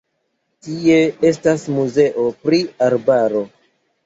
Tie 0.67 0.95
estas 1.31 1.67
muzeo 1.75 2.25
pri 2.41 2.63
arbaro. 2.89 3.45